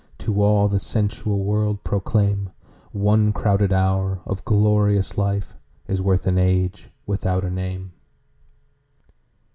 [0.17, 2.49] To all the sensual world proclaim,
[2.91, 7.91] One crowded hour of glorious lifeIs worth an age without a name.